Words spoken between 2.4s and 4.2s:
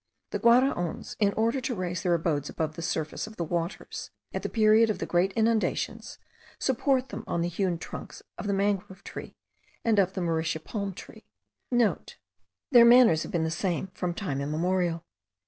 above the surface of the waters